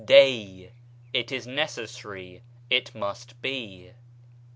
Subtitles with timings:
[0.03, 0.71] δεῖ,
[1.13, 3.91] it is necessary, it must be.